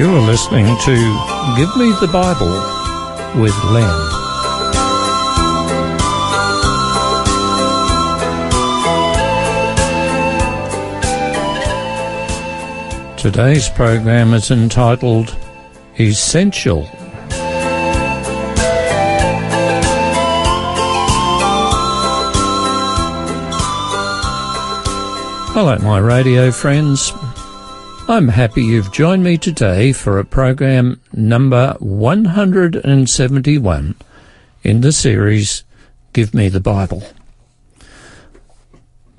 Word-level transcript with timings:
You're 0.00 0.22
listening 0.22 0.64
to 0.64 0.94
Give 1.58 1.76
Me 1.76 1.92
the 2.00 2.08
Bible 2.10 2.48
with 3.38 3.54
Len. 3.64 3.84
Today's 13.18 13.68
program 13.68 14.32
is 14.32 14.50
entitled 14.50 15.36
Essential. 15.98 16.84
Hello, 25.52 25.76
my 25.82 25.98
radio 25.98 26.50
friends. 26.50 27.12
I'm 28.10 28.28
happy 28.28 28.64
you've 28.64 28.90
joined 28.90 29.22
me 29.22 29.38
today 29.38 29.92
for 29.92 30.18
a 30.18 30.24
program 30.24 31.00
number 31.12 31.76
171 31.78 33.94
in 34.64 34.80
the 34.80 34.90
series 34.90 35.62
Give 36.12 36.34
Me 36.34 36.48
the 36.48 36.58
Bible. 36.58 37.04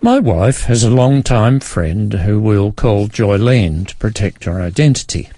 My 0.01 0.19
wife 0.19 0.63
has 0.63 0.83
a 0.83 0.89
long-time 0.89 1.61
friend 1.61 2.11
who 2.11 2.41
we'll 2.41 2.73
call 2.73 3.07
Joylene 3.07 3.87
to 3.87 3.95
protect 3.95 4.43
her 4.43 4.61
identity. 4.61 5.29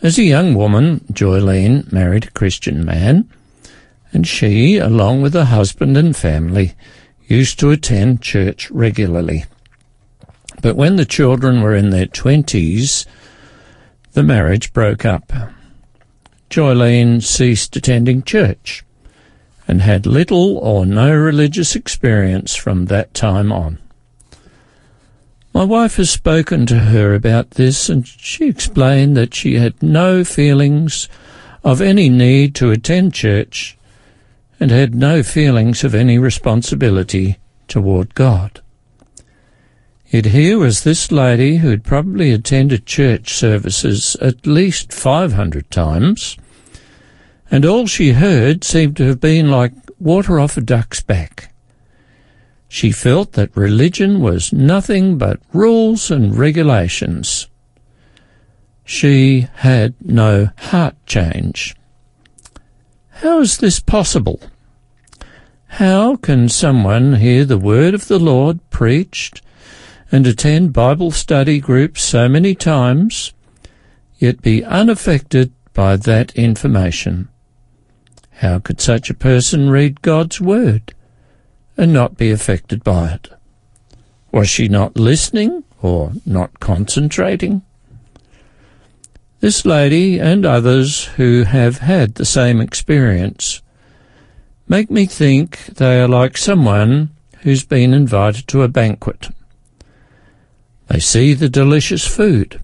As 0.00 0.16
a 0.16 0.22
young 0.22 0.54
woman, 0.54 1.00
Joylene 1.12 1.92
married 1.92 2.26
a 2.26 2.30
Christian 2.30 2.84
man, 2.84 3.28
and 4.12 4.24
she, 4.24 4.76
along 4.76 5.22
with 5.22 5.34
her 5.34 5.46
husband 5.46 5.96
and 5.96 6.16
family, 6.16 6.74
used 7.26 7.58
to 7.58 7.72
attend 7.72 8.22
church 8.22 8.70
regularly. 8.70 9.46
But 10.62 10.76
when 10.76 10.96
the 10.96 11.04
children 11.04 11.62
were 11.62 11.74
in 11.74 11.90
their 11.90 12.06
twenties, 12.06 13.06
the 14.12 14.22
marriage 14.22 14.72
broke 14.72 15.04
up. 15.04 15.32
Joylene 16.50 17.22
ceased 17.22 17.76
attending 17.76 18.22
church 18.22 18.84
and 19.68 19.82
had 19.82 20.04
little 20.04 20.58
or 20.58 20.84
no 20.84 21.14
religious 21.14 21.76
experience 21.76 22.56
from 22.56 22.86
that 22.86 23.14
time 23.14 23.52
on. 23.52 23.78
My 25.54 25.64
wife 25.64 25.96
has 25.96 26.10
spoken 26.10 26.66
to 26.66 26.78
her 26.78 27.14
about 27.14 27.52
this 27.52 27.88
and 27.88 28.06
she 28.06 28.48
explained 28.48 29.16
that 29.16 29.34
she 29.34 29.54
had 29.54 29.82
no 29.82 30.24
feelings 30.24 31.08
of 31.62 31.80
any 31.80 32.08
need 32.08 32.54
to 32.56 32.70
attend 32.70 33.14
church 33.14 33.76
and 34.58 34.70
had 34.70 34.94
no 34.94 35.22
feelings 35.22 35.84
of 35.84 35.94
any 35.94 36.18
responsibility 36.18 37.38
toward 37.68 38.14
God. 38.14 38.60
Yet 40.10 40.26
here 40.26 40.58
was 40.58 40.82
this 40.82 41.12
lady 41.12 41.58
who 41.58 41.70
had 41.70 41.84
probably 41.84 42.32
attended 42.32 42.84
church 42.84 43.32
services 43.32 44.16
at 44.16 44.44
least 44.44 44.92
500 44.92 45.70
times, 45.70 46.36
and 47.48 47.64
all 47.64 47.86
she 47.86 48.10
heard 48.10 48.64
seemed 48.64 48.96
to 48.96 49.04
have 49.04 49.20
been 49.20 49.52
like 49.52 49.72
water 50.00 50.40
off 50.40 50.56
a 50.56 50.62
duck's 50.62 51.00
back. 51.00 51.54
She 52.66 52.90
felt 52.90 53.32
that 53.32 53.56
religion 53.56 54.20
was 54.20 54.52
nothing 54.52 55.16
but 55.16 55.40
rules 55.52 56.10
and 56.10 56.36
regulations. 56.36 57.46
She 58.84 59.46
had 59.54 59.94
no 60.00 60.50
heart 60.58 60.96
change. 61.06 61.76
How 63.10 63.40
is 63.40 63.58
this 63.58 63.78
possible? 63.78 64.40
How 65.66 66.16
can 66.16 66.48
someone 66.48 67.14
hear 67.14 67.44
the 67.44 67.58
word 67.58 67.94
of 67.94 68.08
the 68.08 68.18
Lord 68.18 68.58
preached 68.70 69.42
and 70.12 70.26
attend 70.26 70.72
Bible 70.72 71.10
study 71.10 71.60
groups 71.60 72.02
so 72.02 72.28
many 72.28 72.54
times, 72.54 73.32
yet 74.18 74.42
be 74.42 74.64
unaffected 74.64 75.52
by 75.72 75.96
that 75.96 76.34
information. 76.34 77.28
How 78.32 78.58
could 78.58 78.80
such 78.80 79.08
a 79.10 79.14
person 79.14 79.70
read 79.70 80.02
God's 80.02 80.40
Word 80.40 80.94
and 81.76 81.92
not 81.92 82.16
be 82.16 82.30
affected 82.30 82.82
by 82.82 83.12
it? 83.12 83.28
Was 84.32 84.48
she 84.48 84.68
not 84.68 84.96
listening 84.96 85.64
or 85.80 86.12
not 86.26 86.58
concentrating? 86.60 87.62
This 89.40 89.64
lady 89.64 90.18
and 90.18 90.44
others 90.44 91.04
who 91.16 91.44
have 91.44 91.78
had 91.78 92.16
the 92.16 92.26
same 92.26 92.60
experience 92.60 93.62
make 94.68 94.90
me 94.90 95.06
think 95.06 95.64
they 95.66 96.00
are 96.00 96.08
like 96.08 96.36
someone 96.36 97.10
who's 97.40 97.64
been 97.64 97.94
invited 97.94 98.46
to 98.48 98.62
a 98.62 98.68
banquet 98.68 99.30
they 100.90 100.98
see 100.98 101.34
the 101.34 101.48
delicious 101.48 102.04
food. 102.04 102.60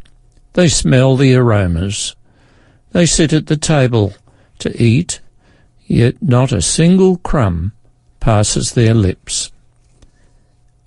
They 0.55 0.69
smell 0.69 1.17
the 1.17 1.35
aromas. 1.37 2.17
They 2.91 3.07
sit 3.07 3.33
at 3.33 3.47
the 3.47 3.57
table 3.57 4.15
to 4.59 4.83
eat, 4.83 5.21
yet 5.87 6.21
not 6.21 6.51
a 6.51 6.61
single 6.61 7.19
crumb 7.19 7.71
passes 8.19 8.73
their 8.73 8.95
lips. 8.95 9.53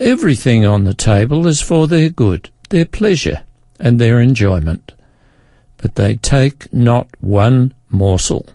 Everything 0.02 0.66
on 0.66 0.84
the 0.84 0.94
table 0.94 1.48
is 1.48 1.62
for 1.62 1.88
their 1.88 2.10
good, 2.10 2.50
their 2.70 2.86
pleasure, 2.86 3.44
and 3.80 4.00
their 4.00 4.20
enjoyment, 4.20 4.92
but 5.78 5.96
they 5.96 6.16
take 6.16 6.72
not 6.74 7.08
one 7.22 7.74
morsel. 7.90 8.48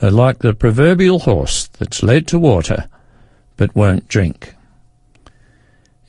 They're 0.00 0.10
like 0.10 0.38
the 0.38 0.54
proverbial 0.54 1.18
horse 1.20 1.66
that's 1.66 2.02
led 2.02 2.26
to 2.28 2.38
water, 2.38 2.88
but 3.58 3.76
won't 3.76 4.08
drink. 4.08 4.54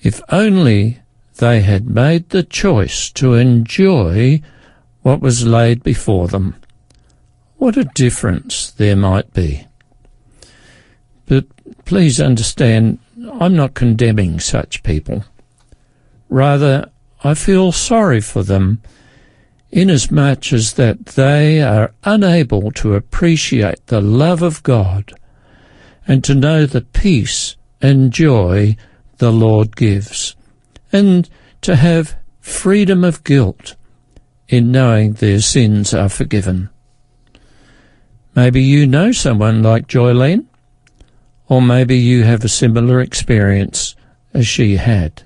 If 0.02 0.22
only 0.30 1.00
they 1.38 1.62
had 1.62 1.88
made 1.88 2.30
the 2.30 2.44
choice 2.44 3.12
to 3.12 3.36
enjoy 3.36 4.42
what 5.02 5.22
was 5.22 5.46
laid 5.46 5.84
before 5.84 6.28
them. 6.28 6.56
What 7.58 7.78
a 7.78 7.84
difference 7.84 8.72
there 8.72 8.96
might 8.96 9.34
be. 9.34 9.68
But 11.28 11.46
please 11.86 12.20
understand, 12.20 13.00
I'm 13.40 13.56
not 13.56 13.76
condemning 13.76 14.40
such 14.40 14.84
people. 14.84 15.24
Rather, 16.30 16.90
I 17.24 17.36
feel 17.36 17.72
sorry 17.72 18.22
for 18.22 18.44
them 18.44 18.82
inasmuch 19.72 20.52
as 20.52 20.74
that 20.74 21.06
they 21.06 21.62
are 21.62 21.94
unable 22.04 22.72
to 22.72 22.96
appreciate 22.96 23.86
the 23.88 24.02
love 24.02 24.42
of 24.42 24.64
God 24.64 25.14
and 26.08 26.24
to 26.24 26.36
know 26.36 26.66
the 26.66 26.82
peace 26.82 27.56
and 27.82 28.12
joy 28.12 28.76
the 29.22 29.32
Lord 29.32 29.76
gives 29.76 30.36
and 30.92 31.30
to 31.62 31.76
have 31.76 32.16
freedom 32.40 33.04
of 33.04 33.24
guilt 33.24 33.76
in 34.48 34.72
knowing 34.72 35.14
their 35.14 35.40
sins 35.40 35.94
are 35.94 36.10
forgiven. 36.10 36.72
Maybe 38.34 38.64
you 38.64 38.88
know 38.88 39.12
someone 39.12 39.62
like 39.62 39.88
Joylene, 39.88 40.48
or 41.48 41.62
maybe 41.62 42.00
you 42.00 42.24
have 42.24 42.44
a 42.44 42.50
similar 42.50 43.00
experience 43.00 43.96
as 44.34 44.48
she 44.48 44.78
had. 44.78 45.22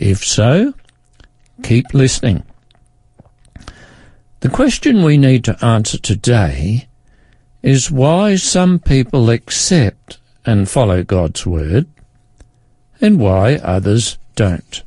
If 0.00 0.24
so, 0.24 0.74
keep 1.62 1.94
listening. 1.94 2.42
The 4.40 4.48
question 4.48 5.04
we 5.04 5.16
need 5.16 5.44
to 5.44 5.64
answer 5.64 5.98
today 5.98 6.88
is 7.62 7.88
why 7.88 8.34
some 8.34 8.80
people 8.80 9.30
accept 9.30 10.18
and 10.44 10.68
follow 10.68 11.04
God's 11.04 11.46
word 11.46 11.86
and 13.04 13.20
why 13.20 13.56
others 13.56 14.16
don't. 14.34 14.82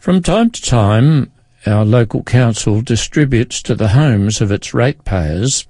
From 0.00 0.20
time 0.20 0.50
to 0.50 0.60
time, 0.60 1.30
our 1.64 1.84
local 1.84 2.24
council 2.24 2.82
distributes 2.82 3.62
to 3.62 3.76
the 3.76 3.90
homes 3.90 4.40
of 4.40 4.50
its 4.50 4.74
ratepayers 4.74 5.68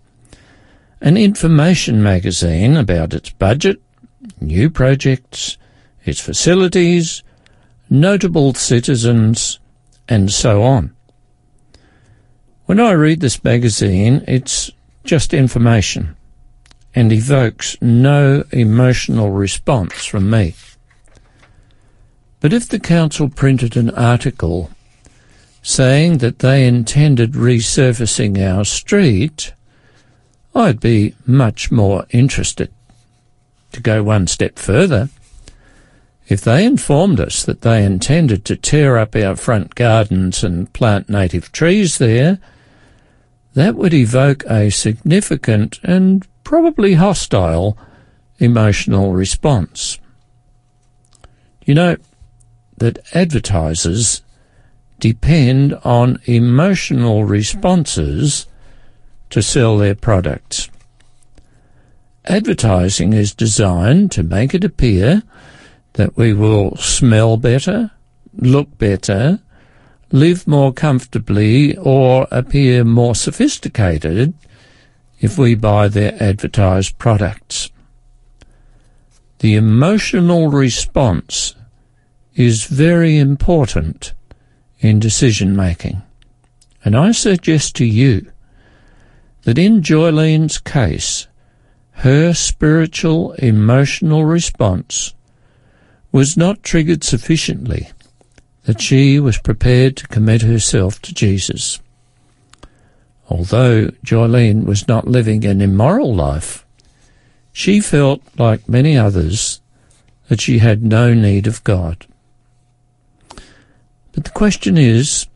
an 1.02 1.19
information 1.19 2.02
magazine 2.02 2.78
about 2.78 3.12
its 3.12 3.28
budget, 3.28 3.78
new 4.40 4.70
projects, 4.70 5.58
its 6.06 6.19
facilities, 6.19 7.22
notable 7.90 8.55
citizens, 8.55 9.60
and 10.08 10.32
so 10.32 10.62
on. 10.62 10.96
When 12.64 12.81
I 12.81 12.93
read 12.93 13.20
this 13.20 13.44
magazine, 13.44 14.25
it's 14.26 14.70
just 15.05 15.34
information 15.34 16.17
and 16.94 17.12
evokes 17.12 17.76
no 17.81 18.44
emotional 18.52 19.31
response 19.31 20.05
from 20.05 20.31
me. 20.31 20.55
But 22.41 22.52
if 22.52 22.69
the 22.69 22.79
council 22.79 23.29
printed 23.29 23.76
an 23.76 23.91
article 23.91 24.70
saying 25.62 26.19
that 26.19 26.41
they 26.41 26.67
intended 26.67 27.32
resurfacing 27.32 28.38
our 28.38 28.64
street, 28.64 29.55
I'd 30.55 30.79
be 30.79 31.14
much 31.26 31.73
more 31.73 32.06
interested. 32.11 32.70
To 33.73 33.81
go 33.81 34.05
one 34.05 34.29
step 34.29 34.58
further, 34.58 35.08
if 36.29 36.43
they 36.43 36.64
informed 36.64 37.19
us 37.19 37.44
that 37.44 37.62
they 37.62 37.85
intended 37.85 38.44
to 38.44 38.56
tear 38.56 38.99
up 38.99 39.17
our 39.17 39.37
front 39.37 39.75
gardens 39.75 40.44
and 40.44 40.73
plant 40.73 41.08
native 41.08 41.50
trees 41.50 41.99
there, 41.99 42.38
that 43.55 43.75
would 43.75 43.94
evoke 43.94 44.44
a 44.44 44.70
significant 44.70 45.81
and 45.82 46.26
probably 46.44 46.94
hostile 46.94 47.76
emotional 48.38 49.12
response. 49.12 49.99
You 51.64 51.75
know, 51.75 51.96
that 52.76 52.99
advertisers 53.14 54.23
depend 55.00 55.75
on 55.85 56.20
emotional 56.25 57.25
responses 57.25 58.46
to 59.31 59.43
sell 59.43 59.79
their 59.79 59.94
products. 59.94 60.69
Advertising 62.26 63.12
is 63.12 63.35
designed 63.35 64.11
to 64.12 64.23
make 64.23 64.55
it 64.55 64.64
appear 64.64 65.23
that 65.94 66.17
we 66.17 66.32
will 66.32 66.76
smell 66.76 67.37
better, 67.37 67.91
look 68.35 68.79
better, 68.79 69.41
live 70.11 70.46
more 70.46 70.73
comfortably, 70.73 71.76
or 71.76 72.26
appear 72.31 72.85
more 72.85 73.14
sophisticated 73.14 74.35
if 75.20 75.38
we 75.38 75.55
buy 75.55 75.88
their 75.88 76.20
advertised 76.22 76.99
products. 76.99 77.70
The 79.38 79.55
emotional 79.55 80.49
response 80.49 81.55
is 82.34 82.64
very 82.64 83.19
important 83.19 84.14
in 84.81 84.99
decision 84.99 85.55
making. 85.56 86.02
And 86.84 86.96
I 86.96 87.12
suggest 87.12 87.76
to 87.76 87.84
you 87.84 88.31
that 89.43 89.58
in 89.58 89.82
Joylene's 89.82 90.58
case, 90.58 91.26
her 91.99 92.34
spiritual 92.34 93.32
emotional 93.34 94.25
response 94.25 95.14
was 96.12 96.37
not 96.37 96.62
triggered 96.62 97.05
sufficiently 97.05 97.90
that 98.64 98.81
she 98.81 99.20
was 99.20 99.38
prepared 99.38 99.96
to 99.96 100.08
commit 100.08 100.43
herself 100.43 101.00
to 101.02 101.14
Jesus. 101.14 101.81
Although 103.28 103.88
Joylene 104.04 104.64
was 104.64 104.86
not 104.86 105.08
living 105.08 105.44
an 105.44 105.60
immoral 105.60 106.14
life, 106.14 106.64
she 107.52 107.80
felt, 107.80 108.20
like 108.38 108.68
many 108.68 108.96
others, 108.96 109.60
that 110.28 110.40
she 110.40 110.58
had 110.58 110.82
no 110.82 111.14
need 111.14 111.46
of 111.46 111.64
God. 111.64 112.06
But 114.12 114.24
the 114.24 114.30
question 114.30 114.76
is, 114.76 115.26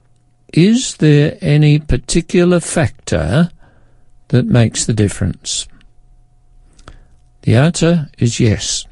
is 0.52 0.96
there 0.96 1.36
any 1.40 1.78
particular 1.78 2.60
factor 2.60 3.50
that 4.28 4.46
makes 4.46 4.84
the 4.86 4.94
difference? 4.94 5.66
The 7.42 7.56
answer 7.56 8.08
is 8.18 8.40
yes. 8.40 8.84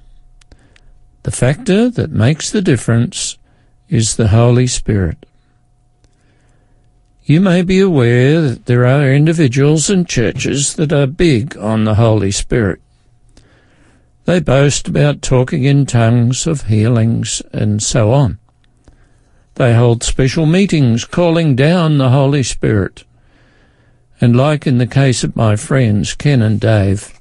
The 1.23 1.31
factor 1.31 1.91
that 1.91 2.11
makes 2.11 2.51
the 2.51 2.63
difference 2.63 3.37
is 3.89 4.17
the 4.17 4.29
Holy 4.29 4.67
Spirit. 4.67 5.27
You 7.29 7.41
may 7.41 7.63
be 7.63 7.81
aware 7.81 8.41
that 8.41 8.67
there 8.67 8.87
are 8.87 9.13
individuals 9.13 9.91
and 9.91 10.09
churches 10.09 10.77
that 10.77 10.93
are 10.93 11.09
big 11.09 11.57
on 11.57 11.83
the 11.83 11.97
Holy 11.97 12.31
Spirit. 12.31 12.81
They 14.27 14.39
boast 14.39 14.87
about 14.87 15.23
talking 15.23 15.65
in 15.65 15.87
tongues 15.87 16.47
of 16.47 16.69
healings 16.69 17.43
and 17.53 17.83
so 17.83 18.13
on. 18.13 18.39
They 19.57 19.75
hold 19.75 20.05
special 20.05 20.47
meetings 20.47 21.05
calling 21.05 21.57
down 21.57 21.99
the 21.99 22.11
Holy 22.11 22.45
Spirit. 22.45 23.03
And 24.21 24.37
like 24.37 24.65
in 24.65 24.79
the 24.79 24.87
case 24.87 25.25
of 25.25 25.35
my 25.35 25.57
friends 25.57 26.15
Ken 26.15 26.41
and 26.41 26.61
Dave, 26.61 27.19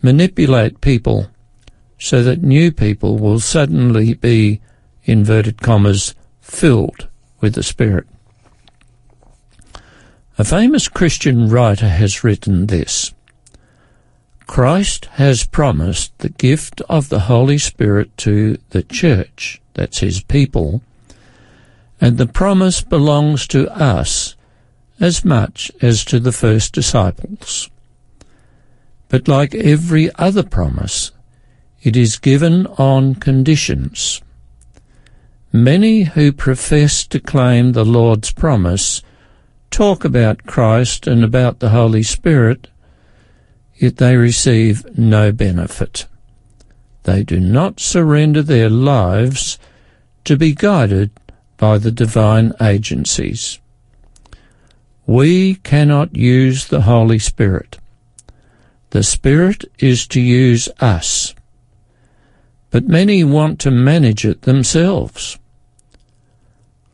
manipulate 0.00 0.80
people 0.80 1.28
so 1.98 2.22
that 2.22 2.40
new 2.40 2.72
people 2.72 3.18
will 3.18 3.38
suddenly 3.38 4.14
be, 4.14 4.62
inverted 5.04 5.60
commas, 5.60 6.14
filled 6.40 7.06
with 7.42 7.54
the 7.54 7.62
Spirit. 7.62 8.06
A 10.40 10.44
famous 10.44 10.88
Christian 10.88 11.50
writer 11.50 11.86
has 11.86 12.24
written 12.24 12.68
this 12.68 13.12
Christ 14.46 15.04
has 15.16 15.44
promised 15.44 16.16
the 16.16 16.30
gift 16.30 16.80
of 16.88 17.10
the 17.10 17.28
Holy 17.28 17.58
Spirit 17.58 18.16
to 18.24 18.56
the 18.70 18.82
church, 18.82 19.60
that's 19.74 19.98
his 19.98 20.22
people, 20.22 20.80
and 22.00 22.16
the 22.16 22.26
promise 22.26 22.80
belongs 22.80 23.46
to 23.48 23.70
us 23.70 24.34
as 24.98 25.26
much 25.26 25.70
as 25.82 26.06
to 26.06 26.18
the 26.18 26.32
first 26.32 26.72
disciples. 26.72 27.68
But 29.10 29.28
like 29.28 29.54
every 29.54 30.08
other 30.14 30.42
promise, 30.42 31.12
it 31.82 31.98
is 31.98 32.16
given 32.16 32.66
on 32.78 33.14
conditions. 33.14 34.22
Many 35.52 36.04
who 36.04 36.32
profess 36.32 37.06
to 37.08 37.20
claim 37.20 37.72
the 37.72 37.84
Lord's 37.84 38.32
promise 38.32 39.02
talk 39.70 40.04
about 40.04 40.46
Christ 40.46 41.06
and 41.06 41.24
about 41.24 41.60
the 41.60 41.70
Holy 41.70 42.02
Spirit, 42.02 42.68
yet 43.76 43.96
they 43.96 44.16
receive 44.16 44.84
no 44.98 45.32
benefit. 45.32 46.06
They 47.04 47.22
do 47.22 47.40
not 47.40 47.80
surrender 47.80 48.42
their 48.42 48.68
lives 48.68 49.58
to 50.24 50.36
be 50.36 50.54
guided 50.54 51.10
by 51.56 51.78
the 51.78 51.90
divine 51.90 52.52
agencies. 52.60 53.58
We 55.06 55.56
cannot 55.56 56.14
use 56.14 56.66
the 56.66 56.82
Holy 56.82 57.18
Spirit. 57.18 57.78
The 58.90 59.02
Spirit 59.02 59.64
is 59.78 60.06
to 60.08 60.20
use 60.20 60.68
us. 60.80 61.34
But 62.70 62.86
many 62.86 63.24
want 63.24 63.58
to 63.60 63.70
manage 63.70 64.24
it 64.24 64.42
themselves. 64.42 65.38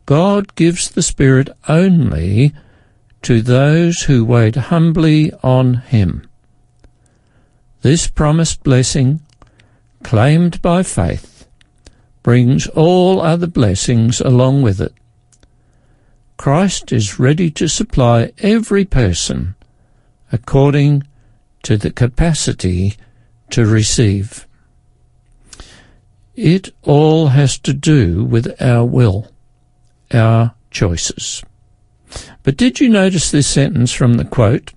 God 0.05 0.55
gives 0.55 0.89
the 0.89 1.01
Spirit 1.01 1.49
only 1.67 2.53
to 3.23 3.41
those 3.41 4.03
who 4.03 4.23
wait 4.23 4.55
humbly 4.55 5.31
on 5.43 5.75
Him. 5.75 6.27
This 7.81 8.07
promised 8.07 8.63
blessing, 8.63 9.21
claimed 10.03 10.61
by 10.61 10.83
faith, 10.83 11.47
brings 12.23 12.67
all 12.67 13.21
other 13.21 13.47
blessings 13.47 14.19
along 14.19 14.61
with 14.61 14.81
it. 14.81 14.93
Christ 16.37 16.91
is 16.91 17.19
ready 17.19 17.49
to 17.51 17.67
supply 17.67 18.31
every 18.39 18.85
person 18.85 19.55
according 20.31 21.03
to 21.63 21.77
the 21.77 21.91
capacity 21.91 22.95
to 23.49 23.65
receive. 23.65 24.45
It 26.35 26.69
all 26.83 27.29
has 27.29 27.57
to 27.59 27.73
do 27.73 28.23
with 28.23 28.61
our 28.61 28.85
will, 28.85 29.31
our 30.13 30.53
choices. 30.69 31.43
But 32.43 32.57
did 32.57 32.79
you 32.79 32.89
notice 32.89 33.31
this 33.31 33.47
sentence 33.47 33.91
from 33.91 34.15
the 34.15 34.25
quote? 34.25 34.73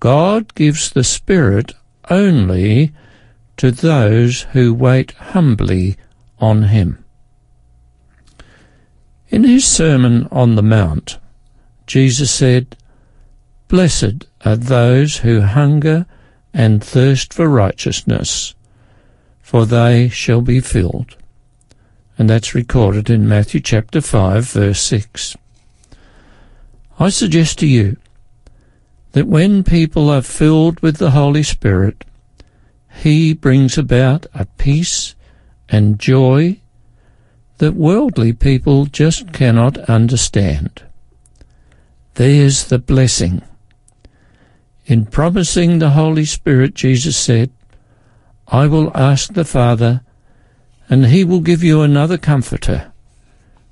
God 0.00 0.54
gives 0.54 0.90
the 0.90 1.04
Spirit 1.04 1.72
only 2.08 2.92
to 3.56 3.70
those 3.70 4.42
who 4.52 4.72
wait 4.72 5.12
humbly 5.12 5.96
on 6.38 6.64
him. 6.64 7.04
In 9.28 9.44
his 9.44 9.66
Sermon 9.66 10.26
on 10.30 10.54
the 10.54 10.62
Mount, 10.62 11.18
Jesus 11.86 12.30
said, 12.30 12.76
Blessed 13.66 14.26
are 14.44 14.56
those 14.56 15.18
who 15.18 15.42
hunger 15.42 16.06
and 16.54 16.82
thirst 16.82 17.34
for 17.34 17.48
righteousness, 17.48 18.54
for 19.42 19.66
they 19.66 20.08
shall 20.08 20.40
be 20.40 20.60
filled. 20.60 21.16
And 22.16 22.30
that's 22.30 22.54
recorded 22.54 23.10
in 23.10 23.28
Matthew 23.28 23.60
chapter 23.60 24.00
5 24.00 24.44
verse 24.50 24.80
6. 24.80 25.36
I 26.98 27.10
suggest 27.10 27.58
to 27.60 27.66
you 27.66 27.96
that 29.12 29.26
when 29.26 29.62
people 29.62 30.10
are 30.10 30.22
filled 30.22 30.80
with 30.80 30.96
the 30.96 31.12
Holy 31.12 31.42
Spirit, 31.42 32.04
He 33.02 33.34
brings 33.34 33.78
about 33.78 34.26
a 34.34 34.46
peace 34.46 35.14
and 35.68 35.98
joy 35.98 36.60
that 37.58 37.74
worldly 37.74 38.32
people 38.32 38.86
just 38.86 39.32
cannot 39.32 39.78
understand. 39.88 40.82
There's 42.14 42.64
the 42.64 42.78
blessing. 42.78 43.42
In 44.86 45.06
promising 45.06 45.78
the 45.78 45.90
Holy 45.90 46.24
Spirit, 46.24 46.74
Jesus 46.74 47.16
said, 47.16 47.50
I 48.48 48.66
will 48.66 48.96
ask 48.96 49.34
the 49.34 49.44
Father, 49.44 50.00
and 50.88 51.06
he 51.06 51.22
will 51.22 51.40
give 51.40 51.62
you 51.62 51.82
another 51.82 52.16
comforter 52.16 52.92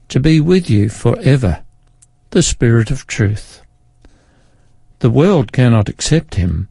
to 0.08 0.20
be 0.20 0.40
with 0.40 0.68
you 0.68 0.90
forever, 0.90 1.64
the 2.36 2.42
Spirit 2.42 2.90
of 2.90 3.06
truth. 3.06 3.62
The 4.98 5.08
world 5.08 5.52
cannot 5.52 5.88
accept 5.88 6.34
him 6.34 6.68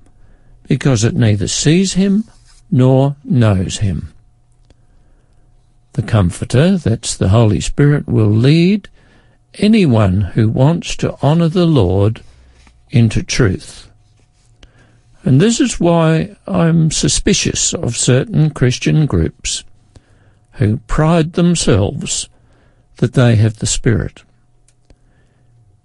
because 0.68 1.04
it 1.04 1.16
neither 1.16 1.48
sees 1.48 1.94
him 1.94 2.26
nor 2.70 3.16
knows 3.24 3.80
him. 3.80 4.14
The 5.94 6.04
Comforter, 6.04 6.78
that's 6.78 7.18
the 7.18 7.30
Holy 7.30 7.60
Spirit, 7.62 8.08
will 8.08 8.30
lead 8.30 8.90
anyone 9.56 10.22
who 10.22 10.50
wants 10.50 10.96
to 10.98 11.20
honour 11.24 11.48
the 11.48 11.66
Lord 11.66 12.22
into 12.92 13.24
truth. 13.24 13.90
And 15.24 15.42
this 15.42 15.60
is 15.60 15.80
why 15.80 16.36
I'm 16.46 16.92
suspicious 16.92 17.74
of 17.74 17.98
certain 17.98 18.52
Christian 18.52 19.08
groups 19.08 19.64
who 20.60 20.78
pride 20.86 21.34
themselves 21.34 22.30
that 22.98 23.14
they 23.14 23.36
have 23.38 23.58
the 23.58 23.66
Spirit. 23.66 24.25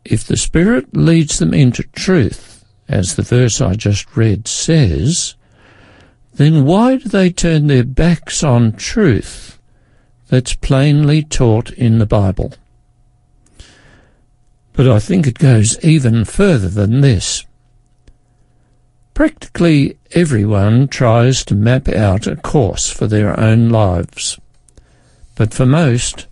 If 0.04 0.24
the 0.24 0.36
Spirit 0.36 0.96
leads 0.96 1.38
them 1.38 1.54
into 1.54 1.82
truth, 1.82 2.64
as 2.88 3.16
the 3.16 3.22
verse 3.22 3.60
I 3.60 3.74
just 3.74 4.16
read 4.16 4.48
says, 4.48 5.34
then 6.34 6.64
why 6.64 6.96
do 6.96 7.08
they 7.08 7.30
turn 7.30 7.66
their 7.66 7.84
backs 7.84 8.42
on 8.42 8.72
truth 8.72 9.50
that's 10.30 10.54
plainly 10.54 11.24
taught 11.24 11.72
in 11.72 11.98
the 11.98 12.06
Bible. 12.06 12.54
But 14.72 14.88
I 14.88 15.00
think 15.00 15.26
it 15.26 15.38
goes 15.38 15.78
even 15.84 16.24
further 16.24 16.68
than 16.68 17.00
this. 17.00 17.44
Practically 19.12 19.98
everyone 20.12 20.86
tries 20.86 21.44
to 21.46 21.54
map 21.56 21.88
out 21.88 22.28
a 22.28 22.36
course 22.36 22.90
for 22.90 23.08
their 23.08 23.38
own 23.38 23.70
lives. 23.70 24.38
But 25.34 25.52
for 25.52 25.66
most, 25.66 26.28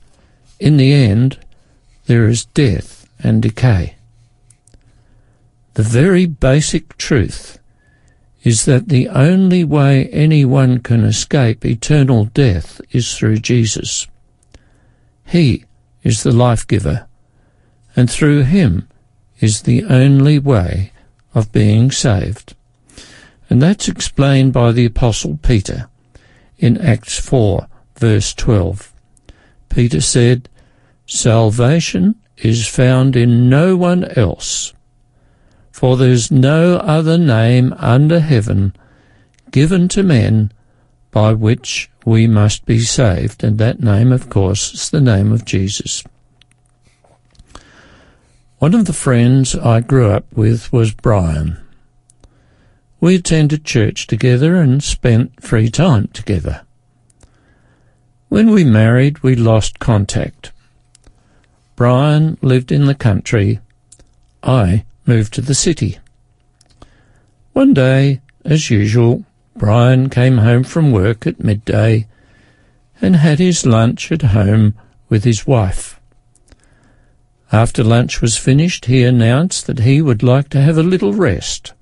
in 0.60 0.76
the 0.76 0.92
end, 0.92 1.38
there 2.06 2.28
is 2.28 2.44
death 2.46 2.97
and 3.22 3.42
decay. 3.42 3.96
The 5.74 5.82
very 5.82 6.26
basic 6.26 6.96
truth 6.98 7.58
is 8.42 8.64
that 8.64 8.88
the 8.88 9.08
only 9.08 9.64
way 9.64 10.08
anyone 10.08 10.80
can 10.80 11.04
escape 11.04 11.64
eternal 11.64 12.26
death 12.26 12.80
is 12.90 13.16
through 13.16 13.38
Jesus. 13.38 14.06
He 15.24 15.64
is 16.02 16.22
the 16.22 16.32
life 16.32 16.66
giver, 16.66 17.06
and 17.94 18.10
through 18.10 18.44
him 18.44 18.88
is 19.40 19.62
the 19.62 19.84
only 19.84 20.38
way 20.38 20.92
of 21.34 21.52
being 21.52 21.90
saved. 21.90 22.54
And 23.50 23.62
that's 23.62 23.88
explained 23.88 24.52
by 24.52 24.72
the 24.72 24.86
Apostle 24.86 25.38
Peter 25.42 25.88
in 26.58 26.76
Acts 26.78 27.18
4, 27.18 27.66
verse 27.96 28.34
12. 28.34 28.92
Peter 29.68 30.00
said, 30.00 30.48
Salvation 31.06 32.16
is 32.42 32.68
found 32.68 33.16
in 33.16 33.48
no 33.48 33.76
one 33.76 34.04
else, 34.16 34.72
for 35.70 35.96
there's 35.96 36.30
no 36.30 36.76
other 36.76 37.18
name 37.18 37.74
under 37.78 38.20
heaven 38.20 38.74
given 39.50 39.88
to 39.88 40.02
men 40.02 40.52
by 41.10 41.32
which 41.32 41.90
we 42.04 42.26
must 42.26 42.66
be 42.66 42.80
saved. 42.80 43.42
And 43.42 43.58
that 43.58 43.80
name, 43.80 44.12
of 44.12 44.28
course, 44.28 44.72
is 44.72 44.90
the 44.90 45.00
name 45.00 45.32
of 45.32 45.44
Jesus. 45.44 46.04
One 48.58 48.74
of 48.74 48.86
the 48.86 48.92
friends 48.92 49.54
I 49.54 49.80
grew 49.80 50.10
up 50.10 50.26
with 50.34 50.72
was 50.72 50.92
Brian. 50.92 51.58
We 53.00 53.14
attended 53.14 53.64
church 53.64 54.08
together 54.08 54.56
and 54.56 54.82
spent 54.82 55.42
free 55.42 55.70
time 55.70 56.08
together. 56.08 56.62
When 58.28 58.50
we 58.50 58.64
married, 58.64 59.22
we 59.22 59.36
lost 59.36 59.78
contact. 59.78 60.52
Brian 61.78 62.36
lived 62.42 62.72
in 62.72 62.86
the 62.86 62.94
country. 62.96 63.60
I 64.42 64.84
moved 65.06 65.32
to 65.34 65.40
the 65.40 65.54
city. 65.54 65.98
One 67.52 67.72
day, 67.72 68.20
as 68.44 68.68
usual, 68.68 69.24
Brian 69.56 70.10
came 70.10 70.38
home 70.38 70.64
from 70.64 70.90
work 70.90 71.24
at 71.24 71.38
midday 71.38 72.08
and 73.00 73.14
had 73.14 73.38
his 73.38 73.64
lunch 73.64 74.10
at 74.10 74.22
home 74.22 74.74
with 75.08 75.22
his 75.22 75.46
wife. 75.46 76.00
After 77.52 77.84
lunch 77.84 78.20
was 78.20 78.36
finished, 78.36 78.86
he 78.86 79.04
announced 79.04 79.68
that 79.68 79.78
he 79.78 80.02
would 80.02 80.24
like 80.24 80.48
to 80.48 80.60
have 80.60 80.78
a 80.78 80.82
little 80.82 81.12
rest 81.12 81.74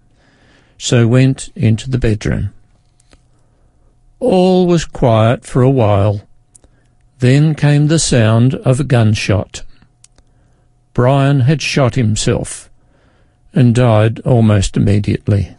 so 0.77 1.09
went 1.09 1.49
into 1.57 1.89
the 1.89 1.97
bedroom. 1.97 2.53
All 4.21 4.67
was 4.67 4.85
quiet 4.85 5.47
for 5.47 5.63
a 5.63 5.71
while. 5.71 6.29
Then 7.21 7.55
came 7.55 7.87
the 7.87 7.99
sound 7.99 8.57
of 8.57 8.79
a 8.79 8.85
gunshot. 8.85 9.63
Brian 10.97 11.41
had 11.41 11.61
shot 11.61 11.95
himself 11.95 12.71
and 13.53 13.75
died 13.75 14.19
almost 14.21 14.79
immediately. 14.79 15.55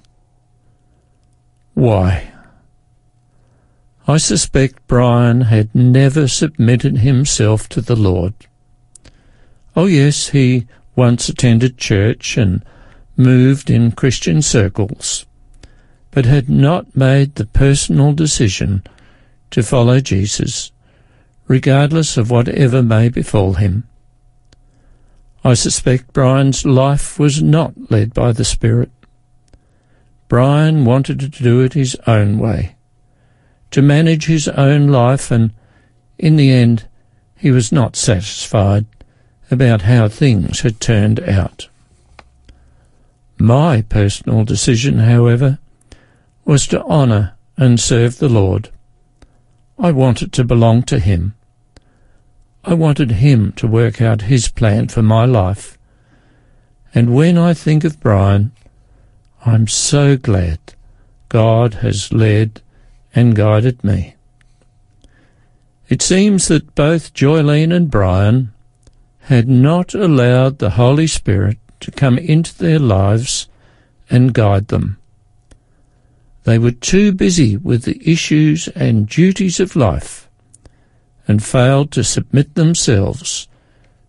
Why? 1.75 2.31
I 4.07 4.17
suspect 4.17 4.87
Brian 4.87 5.41
had 5.41 5.75
never 5.75 6.27
submitted 6.27 6.97
himself 6.97 7.69
to 7.69 7.81
the 7.81 7.95
Lord. 7.95 8.33
Oh 9.75 9.85
yes, 9.85 10.29
he 10.29 10.65
once 10.95 11.29
attended 11.29 11.77
church 11.77 12.35
and 12.35 12.65
moved 13.15 13.69
in 13.69 13.91
Christian 13.91 14.41
circles, 14.41 15.27
but 16.09 16.25
had 16.25 16.49
not 16.49 16.97
made 16.97 17.35
the 17.35 17.45
personal 17.45 18.11
decision 18.11 18.81
to 19.51 19.61
follow 19.61 19.99
Jesus, 19.99 20.71
regardless 21.47 22.17
of 22.17 22.31
whatever 22.31 22.81
may 22.81 23.07
befall 23.09 23.53
him. 23.53 23.83
I 25.47 25.53
suspect 25.53 26.11
Brian's 26.11 26.65
life 26.65 27.17
was 27.17 27.41
not 27.41 27.89
led 27.89 28.13
by 28.13 28.33
the 28.33 28.43
Spirit. 28.43 28.91
Brian 30.27 30.83
wanted 30.83 31.21
to 31.21 31.29
do 31.29 31.61
it 31.61 31.71
his 31.71 31.95
own 32.05 32.37
way, 32.37 32.75
to 33.71 33.81
manage 33.81 34.25
his 34.25 34.49
own 34.49 34.89
life, 34.89 35.31
and 35.31 35.53
in 36.17 36.35
the 36.35 36.51
end 36.51 36.89
he 37.37 37.49
was 37.49 37.71
not 37.71 37.95
satisfied 37.95 38.87
about 39.49 39.83
how 39.83 40.09
things 40.09 40.59
had 40.59 40.81
turned 40.81 41.21
out. 41.21 41.69
My 43.39 43.83
personal 43.83 44.43
decision, 44.43 44.99
however, 44.99 45.59
was 46.43 46.67
to 46.67 46.83
honour 46.83 47.35
and 47.55 47.79
serve 47.79 48.17
the 48.17 48.27
Lord. 48.27 48.69
I 49.79 49.93
wanted 49.93 50.33
to 50.33 50.43
belong 50.43 50.83
to 50.83 50.99
Him. 50.99 51.35
I 52.67 52.73
wanted 52.73 53.11
Him 53.11 53.53
to 53.53 53.65
work 53.65 54.01
out 54.01 54.23
His 54.23 54.49
plan 54.49 54.89
for 54.89 55.01
my 55.01 55.23
life. 55.23 55.77
And 56.93 57.15
when 57.15 57.37
I 57.37 57.53
think 57.53 57.85
of 57.85 58.01
Brian, 58.01 58.51
I'm 59.45 59.67
so 59.67 60.17
glad 60.17 60.59
God 61.29 61.75
has 61.75 62.11
led 62.11 62.61
and 63.15 63.37
guided 63.37 63.85
me. 63.85 64.15
It 65.87 66.01
seems 66.01 66.49
that 66.49 66.75
both 66.75 67.13
Joylene 67.13 67.73
and 67.73 67.89
Brian 67.89 68.51
had 69.21 69.47
not 69.47 69.93
allowed 69.93 70.59
the 70.59 70.71
Holy 70.71 71.07
Spirit 71.07 71.59
to 71.79 71.91
come 71.91 72.17
into 72.17 72.53
their 72.57 72.79
lives 72.79 73.47
and 74.09 74.33
guide 74.33 74.67
them. 74.67 74.97
They 76.43 76.59
were 76.59 76.71
too 76.71 77.13
busy 77.13 77.55
with 77.55 77.83
the 77.83 78.01
issues 78.03 78.67
and 78.69 79.07
duties 79.07 79.61
of 79.61 79.77
life 79.77 80.26
and 81.27 81.43
failed 81.43 81.91
to 81.91 82.03
submit 82.03 82.55
themselves 82.55 83.47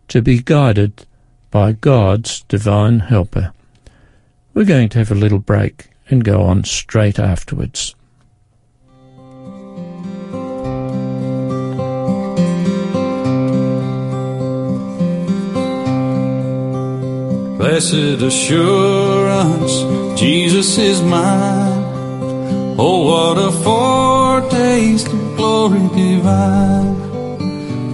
to 0.09 0.23
be 0.23 0.41
guided 0.43 1.07
by 1.51 1.73
God's 1.73 2.43
divine 2.43 3.01
helper. 3.01 3.53
We're 4.55 4.65
going 4.65 4.89
to 4.91 4.99
have 4.99 5.11
a 5.11 5.15
little 5.15 5.39
break 5.39 5.91
and 6.09 6.25
go 6.25 6.43
on 6.43 6.65
straight 6.65 7.19
afterwards. 7.19 7.95
Blessed 17.59 18.23
assurance, 18.23 19.73
Jesus 20.19 20.79
is 20.79 21.03
mine. 21.03 21.85
Oh, 22.81 23.05
what 23.09 23.39
a 23.39 23.51
foretaste 23.51 25.09
of 25.09 25.37
glory 25.37 25.89
divine. 25.95 27.08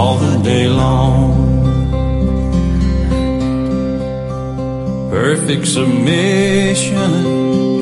all 0.00 0.16
the 0.16 0.36
day 0.42 0.66
long. 0.66 1.20
Perfect 5.10 5.66
submission, 5.66 7.12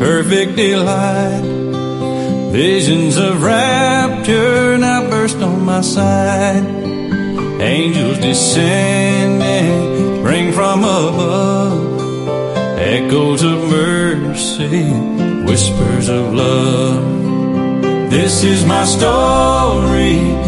perfect 0.01 0.57
delight, 0.57 1.45
visions 2.51 3.17
of 3.17 3.45
rapture 3.45 4.77
now 4.79 5.09
burst 5.09 5.39
on 5.49 5.65
my 5.65 5.81
side. 5.81 6.67
Angels 7.77 8.19
descending, 8.19 10.23
bring 10.25 10.53
from 10.53 10.81
above 10.81 12.01
echoes 12.97 13.45
of 13.45 13.59
mercy, 13.71 14.91
whispers 15.49 16.09
of 16.09 16.35
love. 16.35 17.01
This 18.11 18.43
is 18.43 18.65
my 18.65 18.85
story, 18.97 20.48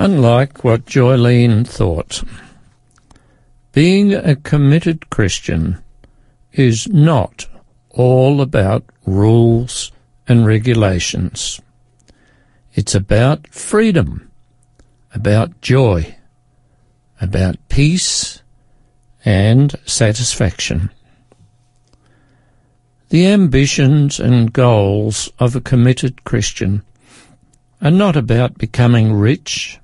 Unlike 0.00 0.62
what 0.62 0.86
Joylene 0.86 1.66
thought, 1.66 2.22
being 3.72 4.14
a 4.14 4.36
committed 4.36 5.10
Christian 5.10 5.78
is 6.52 6.86
not 6.86 7.48
all 7.90 8.40
about 8.40 8.84
rules 9.06 9.90
and 10.28 10.46
regulations. 10.46 11.60
It's 12.74 12.94
about 12.94 13.48
freedom, 13.48 14.30
about 15.16 15.60
joy, 15.62 16.16
about 17.20 17.56
peace 17.68 18.40
and 19.24 19.74
satisfaction. 19.84 20.90
The 23.08 23.26
ambitions 23.26 24.20
and 24.20 24.52
goals 24.52 25.28
of 25.40 25.56
a 25.56 25.60
committed 25.60 26.22
Christian 26.22 26.84
are 27.82 27.90
not 27.90 28.14
about 28.14 28.58
becoming 28.58 29.12
rich 29.12 29.80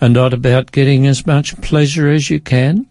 and 0.00 0.14
not 0.14 0.32
about 0.32 0.72
getting 0.72 1.06
as 1.06 1.26
much 1.26 1.60
pleasure 1.60 2.08
as 2.08 2.30
you 2.30 2.40
can, 2.40 2.86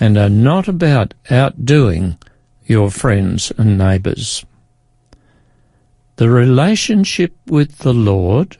and 0.00 0.18
are 0.18 0.28
not 0.28 0.66
about 0.68 1.14
outdoing 1.30 2.18
your 2.64 2.90
friends 2.90 3.52
and 3.56 3.78
neighbours. 3.78 4.44
The 6.16 6.28
relationship 6.28 7.34
with 7.46 7.78
the 7.78 7.94
Lord, 7.94 8.56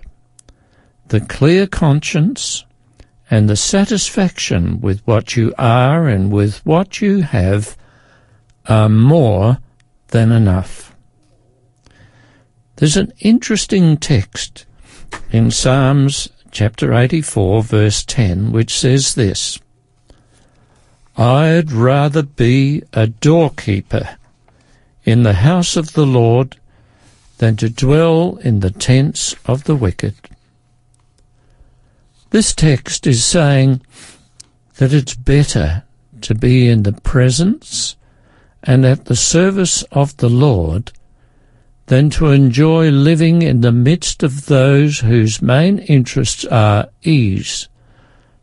the 1.08 1.20
clear 1.20 1.66
conscience, 1.66 2.64
and 3.30 3.48
the 3.48 3.56
satisfaction 3.56 4.80
with 4.80 5.00
what 5.06 5.36
you 5.36 5.54
are 5.58 6.06
and 6.06 6.30
with 6.30 6.64
what 6.66 7.00
you 7.00 7.22
have 7.22 7.76
are 8.66 8.88
more 8.88 9.58
than 10.08 10.30
enough. 10.30 10.94
There's 12.76 12.96
an 12.96 13.12
interesting 13.20 13.96
text 13.96 14.66
in 15.30 15.50
Psalms 15.50 16.28
chapter 16.52 16.92
84, 16.94 17.62
verse 17.62 18.04
10, 18.04 18.52
which 18.52 18.78
says 18.78 19.14
this 19.14 19.58
I'd 21.16 21.72
rather 21.72 22.22
be 22.22 22.82
a 22.92 23.06
doorkeeper 23.06 24.16
in 25.04 25.24
the 25.24 25.32
house 25.32 25.76
of 25.76 25.94
the 25.94 26.06
Lord 26.06 26.56
than 27.38 27.56
to 27.56 27.68
dwell 27.68 28.36
in 28.36 28.60
the 28.60 28.70
tents 28.70 29.34
of 29.46 29.64
the 29.64 29.74
wicked. 29.74 30.14
This 32.30 32.54
text 32.54 33.06
is 33.06 33.24
saying 33.24 33.80
that 34.76 34.92
it's 34.92 35.14
better 35.14 35.82
to 36.20 36.34
be 36.34 36.68
in 36.68 36.84
the 36.84 36.92
presence 36.92 37.96
and 38.62 38.86
at 38.86 39.06
the 39.06 39.16
service 39.16 39.82
of 39.90 40.16
the 40.18 40.30
Lord 40.30 40.92
than 41.86 42.10
to 42.10 42.28
enjoy 42.28 42.90
living 42.90 43.42
in 43.42 43.60
the 43.60 43.72
midst 43.72 44.22
of 44.22 44.46
those 44.46 45.00
whose 45.00 45.42
main 45.42 45.78
interests 45.80 46.44
are 46.46 46.88
ease, 47.02 47.68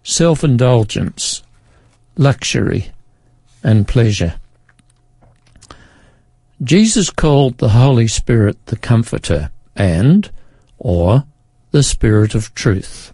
self-indulgence, 0.03 1.41
luxury, 2.17 2.91
and 3.63 3.87
pleasure. 3.87 4.35
Jesus 6.61 7.09
called 7.09 7.57
the 7.57 7.69
Holy 7.69 8.07
Spirit 8.07 8.65
the 8.65 8.75
Comforter 8.75 9.51
and, 9.75 10.29
or, 10.77 11.23
the 11.71 11.83
Spirit 11.83 12.35
of 12.35 12.53
Truth. 12.53 13.13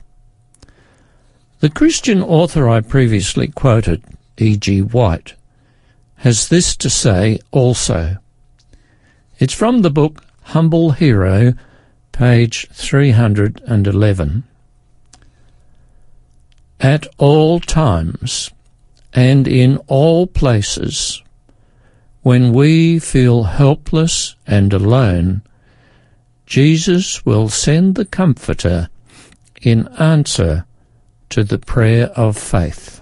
The 1.60 1.70
Christian 1.70 2.22
author 2.22 2.68
I 2.68 2.82
previously 2.82 3.48
quoted, 3.48 4.04
E.G. 4.38 4.82
White, 4.82 5.36
has 6.18 6.50
this 6.50 6.76
to 6.78 6.90
say 6.90 7.40
also. 7.52 8.18
It's 9.38 9.54
from 9.54 9.82
the 9.82 9.90
book 9.90 10.24
Humble 10.44 10.92
Hero, 10.92 11.56
page 12.14 12.70
311. 12.72 14.44
At 16.80 17.08
all 17.18 17.60
times 17.60 18.52
and 19.14 19.46
in 19.46 19.78
all 19.88 20.26
places, 20.26 21.22
when 22.22 22.54
we 22.54 22.98
feel 23.00 23.44
helpless 23.44 24.38
and 24.48 24.72
alone, 24.72 25.42
Jesus 26.46 27.26
will 27.26 27.50
send 27.50 27.96
the 27.96 28.06
Comforter 28.06 28.88
in 29.62 29.90
answer 30.00 30.66
to 31.32 31.44
the 31.44 31.60
prayer 31.60 32.08
of 32.12 32.38
faith. 32.38 33.02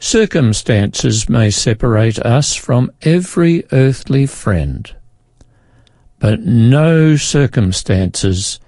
Circumstances 0.00 1.28
may 1.28 1.50
separate 1.50 2.20
us 2.20 2.54
from 2.54 2.92
every 3.02 3.64
earthly 3.72 4.26
friend, 4.26 4.94
but 6.20 6.40
no 6.40 7.16
circumstances 7.16 8.60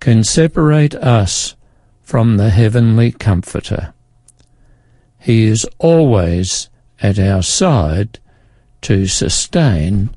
can 0.00 0.24
separate 0.24 0.94
us 0.94 1.54
from 2.02 2.38
the 2.38 2.48
heavenly 2.48 3.12
Comforter. 3.12 3.92
He 5.18 5.44
is 5.44 5.66
always 5.78 6.70
at 7.00 7.18
our 7.18 7.42
side 7.42 8.18
to 8.82 9.06
sustain 9.06 10.14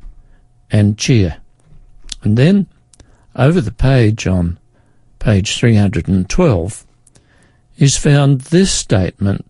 and 0.71 0.97
cheer. 0.97 1.37
And 2.23 2.37
then, 2.37 2.67
over 3.35 3.59
the 3.59 3.71
page 3.71 4.27
on 4.27 4.59
page 5.19 5.57
312, 5.57 6.85
is 7.77 7.97
found 7.97 8.41
this 8.41 8.71
statement 8.71 9.45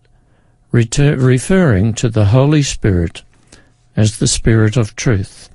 referring 0.72 1.94
to 1.94 2.08
the 2.08 2.26
Holy 2.26 2.62
Spirit 2.62 3.22
as 3.96 4.18
the 4.18 4.26
Spirit 4.26 4.76
of 4.76 4.94
truth. 4.96 5.48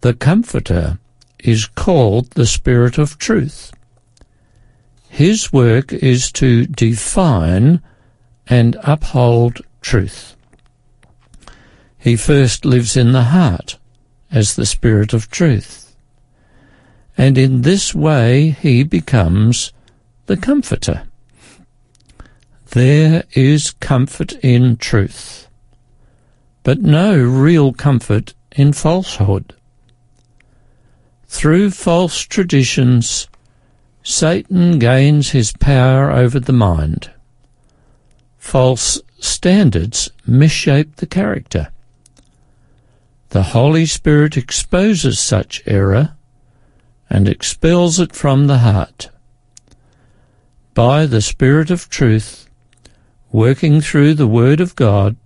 The 0.00 0.14
Comforter 0.14 0.98
is 1.38 1.66
called 1.66 2.30
the 2.30 2.46
Spirit 2.46 2.98
of 2.98 3.18
truth. 3.18 3.72
His 5.08 5.52
work 5.52 5.92
is 5.92 6.30
to 6.32 6.66
define 6.66 7.80
and 8.46 8.76
uphold 8.82 9.60
truth. 9.80 10.36
He 11.98 12.16
first 12.16 12.64
lives 12.64 12.96
in 12.96 13.12
the 13.12 13.24
heart 13.24 13.78
as 14.30 14.54
the 14.54 14.66
Spirit 14.66 15.12
of 15.12 15.30
truth. 15.30 15.96
And 17.16 17.36
in 17.36 17.62
this 17.62 17.94
way 17.94 18.50
he 18.50 18.84
becomes 18.84 19.72
the 20.26 20.36
Comforter. 20.36 21.07
There 22.78 23.24
is 23.32 23.72
comfort 23.72 24.34
in 24.34 24.76
truth, 24.76 25.48
but 26.62 26.78
no 26.78 27.18
real 27.18 27.72
comfort 27.72 28.34
in 28.52 28.72
falsehood. 28.72 29.52
Through 31.26 31.72
false 31.72 32.20
traditions, 32.20 33.26
Satan 34.04 34.78
gains 34.78 35.30
his 35.30 35.52
power 35.54 36.12
over 36.12 36.38
the 36.38 36.52
mind. 36.52 37.10
False 38.36 39.00
standards 39.18 40.08
misshape 40.24 40.94
the 40.98 41.06
character. 41.06 41.72
The 43.30 43.42
Holy 43.42 43.86
Spirit 43.86 44.36
exposes 44.36 45.18
such 45.18 45.64
error 45.66 46.14
and 47.10 47.28
expels 47.28 47.98
it 47.98 48.14
from 48.14 48.46
the 48.46 48.58
heart. 48.58 49.10
By 50.74 51.06
the 51.06 51.20
Spirit 51.20 51.72
of 51.72 51.90
truth, 51.90 52.47
working 53.32 53.80
through 53.80 54.14
the 54.14 54.26
Word 54.26 54.60
of 54.60 54.76
God, 54.76 55.16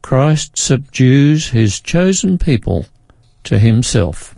Christ 0.00 0.58
subdues 0.58 1.48
his 1.48 1.80
chosen 1.80 2.38
people 2.38 2.86
to 3.44 3.58
himself. 3.58 4.34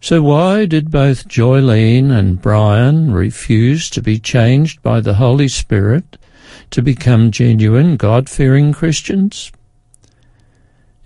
So 0.00 0.22
why 0.22 0.66
did 0.66 0.90
both 0.90 1.28
Joylene 1.28 2.10
and 2.10 2.40
Brian 2.40 3.12
refuse 3.12 3.90
to 3.90 4.02
be 4.02 4.18
changed 4.18 4.82
by 4.82 5.00
the 5.00 5.14
Holy 5.14 5.48
Spirit 5.48 6.16
to 6.70 6.82
become 6.82 7.30
genuine 7.30 7.96
God-fearing 7.96 8.72
Christians? 8.72 9.50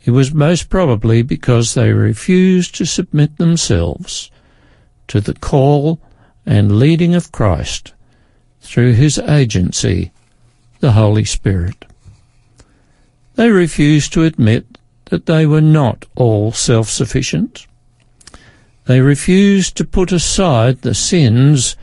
It 0.05 0.11
was 0.13 0.33
most 0.33 0.69
probably 0.71 1.23
because 1.23 1.75
they 1.75 1.93
refused 1.93 2.75
to 2.77 2.87
submit 2.87 3.37
themselves 3.37 4.31
to 5.09 5.21
the 5.21 5.35
call 5.35 6.01
and 6.47 6.79
leading 6.79 7.15
of 7.15 7.33
Christ 7.33 7.93
through 8.61 8.93
his 8.93 9.19
agency, 9.19 10.13
the 10.81 10.93
Holy 10.93 11.25
Spirit. 11.25 11.85
They 13.35 13.51
refused 13.51 14.13
to 14.13 14.25
admit 14.25 14.67
that 15.07 15.27
they 15.27 15.47
were 15.47 15.61
not 15.61 16.07
all 16.15 16.53
self-sufficient. 16.53 17.67
They 18.87 19.01
refused 19.01 19.77
to 19.77 19.85
put 19.85 20.13
aside 20.13 20.83
the 20.83 20.95
sins 20.95 21.77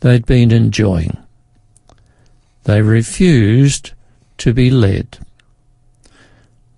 they'd 0.00 0.26
been 0.26 0.50
enjoying. 0.50 1.16
They 2.64 2.82
refused 2.82 3.92
to 4.38 4.52
be 4.52 4.70
led. 4.70 5.18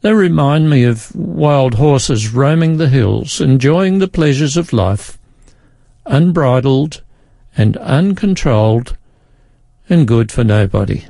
They 0.00 0.12
remind 0.12 0.68
me 0.68 0.82
of 0.84 1.14
wild 1.14 1.74
horses 1.74 2.32
roaming 2.32 2.76
the 2.76 2.88
hills, 2.88 3.40
enjoying 3.40 3.98
the 3.98 4.08
pleasures 4.08 4.56
of 4.56 4.72
life, 4.72 5.18
unbridled 6.06 7.02
and 7.56 7.76
uncontrolled 7.76 8.96
and 9.92 10.08
good 10.08 10.32
for 10.32 10.42
nobody. 10.42 11.04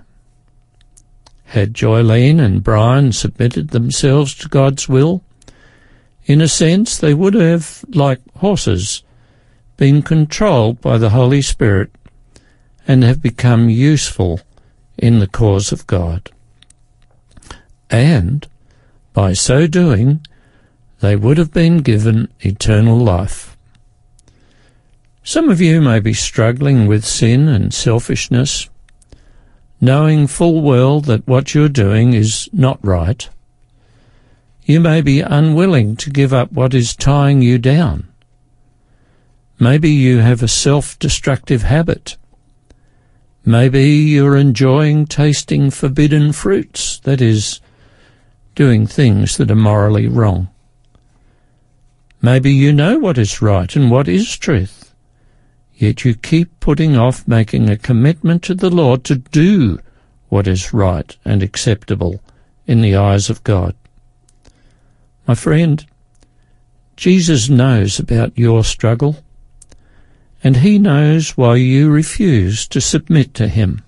Had 1.44 1.72
Joylene 1.72 2.40
and 2.40 2.64
Brian 2.64 3.12
submitted 3.12 3.68
themselves 3.68 4.34
to 4.34 4.48
God's 4.48 4.88
will, 4.88 5.22
in 6.24 6.40
a 6.40 6.48
sense 6.48 6.98
they 6.98 7.14
would 7.14 7.34
have, 7.34 7.84
like 7.94 8.18
horses, 8.38 9.04
been 9.76 10.02
controlled 10.02 10.80
by 10.80 10.98
the 10.98 11.10
Holy 11.10 11.42
Spirit 11.42 11.92
and 12.88 13.04
have 13.04 13.22
become 13.22 13.68
useful 13.68 14.40
in 14.98 15.20
the 15.20 15.28
cause 15.28 15.70
of 15.70 15.86
God. 15.86 16.32
And, 17.88 18.48
by 19.12 19.32
so 19.32 19.68
doing, 19.68 20.26
they 20.98 21.14
would 21.14 21.38
have 21.38 21.52
been 21.52 21.78
given 21.78 22.32
eternal 22.40 22.98
life. 22.98 23.56
Some 25.22 25.50
of 25.50 25.60
you 25.60 25.80
may 25.80 26.00
be 26.00 26.14
struggling 26.14 26.88
with 26.88 27.04
sin 27.04 27.46
and 27.46 27.72
selfishness, 27.72 28.68
knowing 29.82 30.28
full 30.28 30.62
well 30.62 31.00
that 31.00 31.26
what 31.26 31.54
you're 31.54 31.68
doing 31.68 32.14
is 32.14 32.48
not 32.52 32.78
right. 32.84 33.28
You 34.64 34.78
may 34.78 35.00
be 35.00 35.20
unwilling 35.20 35.96
to 35.96 36.10
give 36.10 36.32
up 36.32 36.52
what 36.52 36.72
is 36.72 36.94
tying 36.94 37.42
you 37.42 37.58
down. 37.58 38.06
Maybe 39.58 39.90
you 39.90 40.18
have 40.18 40.40
a 40.40 40.46
self-destructive 40.46 41.64
habit. 41.64 42.16
Maybe 43.44 43.82
you're 43.82 44.36
enjoying 44.36 45.04
tasting 45.06 45.68
forbidden 45.72 46.32
fruits, 46.32 47.00
that 47.00 47.20
is, 47.20 47.60
doing 48.54 48.86
things 48.86 49.36
that 49.36 49.50
are 49.50 49.56
morally 49.56 50.06
wrong. 50.06 50.48
Maybe 52.20 52.52
you 52.52 52.72
know 52.72 53.00
what 53.00 53.18
is 53.18 53.42
right 53.42 53.74
and 53.74 53.90
what 53.90 54.06
is 54.06 54.36
truth 54.36 54.91
Yet 55.74 56.04
you 56.04 56.14
keep 56.14 56.60
putting 56.60 56.96
off 56.96 57.26
making 57.26 57.68
a 57.68 57.76
commitment 57.76 58.42
to 58.44 58.54
the 58.54 58.70
Lord 58.70 59.04
to 59.04 59.16
do 59.16 59.78
what 60.28 60.46
is 60.46 60.72
right 60.72 61.16
and 61.24 61.42
acceptable 61.42 62.22
in 62.66 62.80
the 62.80 62.96
eyes 62.96 63.28
of 63.28 63.44
God. 63.44 63.74
My 65.26 65.34
friend, 65.34 65.84
Jesus 66.96 67.48
knows 67.48 67.98
about 67.98 68.38
your 68.38 68.64
struggle, 68.64 69.24
and 70.44 70.58
he 70.58 70.78
knows 70.78 71.36
why 71.36 71.56
you 71.56 71.90
refuse 71.90 72.66
to 72.68 72.80
submit 72.80 73.34
to 73.34 73.48
him. 73.48 73.82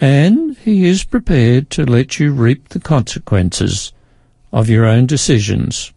And 0.00 0.56
he 0.58 0.86
is 0.86 1.04
prepared 1.04 1.70
to 1.70 1.84
let 1.84 2.18
you 2.18 2.32
reap 2.32 2.70
the 2.70 2.80
consequences 2.80 3.92
of 4.52 4.68
your 4.68 4.84
own 4.84 5.06
decisions, 5.06 5.92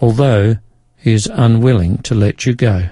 although 0.00 0.56
he 0.96 1.12
is 1.12 1.26
unwilling 1.26 1.98
to 1.98 2.14
let 2.14 2.46
you 2.46 2.54
go. 2.54 2.88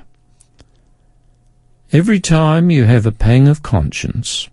Every 1.95 2.19
time 2.19 2.73
you 2.73 2.87
have 2.87 3.07
a 3.07 3.13
pang 3.13 3.47
of 3.47 3.63
conscience, 3.63 4.49